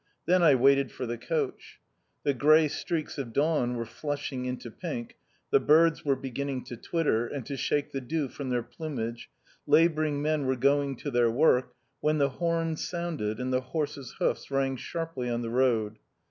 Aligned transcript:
Then 0.25 0.41
I 0.41 0.55
waited 0.55 0.91
for 0.91 1.05
the 1.05 1.19
coach. 1.19 1.79
The 2.23 2.33
grey 2.33 2.67
streaks 2.69 3.19
of 3.19 3.33
dawn 3.33 3.75
were 3.75 3.85
flushing 3.85 4.45
into 4.45 4.71
pink, 4.71 5.15
the 5.51 5.59
birds 5.59 6.03
were 6.03 6.15
beginning 6.15 6.63
to 6.63 6.75
twitter, 6.75 7.27
and 7.27 7.45
to 7.45 7.55
shake 7.55 7.91
the 7.91 8.01
dew 8.01 8.27
from 8.27 8.49
their 8.49 8.63
plumage, 8.63 9.29
labouring 9.67 10.19
men 10.19 10.47
were 10.47 10.55
going 10.55 10.95
to 10.95 11.11
their 11.11 11.29
work, 11.29 11.75
when 11.99 12.17
the 12.17 12.29
horn 12.29 12.77
sounded, 12.77 13.39
and 13.39 13.53
the 13.53 13.61
horses' 13.61 14.15
hoofs 14.17 14.49
rang 14.49 14.75
sharply 14.75 15.29
on 15.29 15.43
the 15.43 15.51
road. 15.51 15.99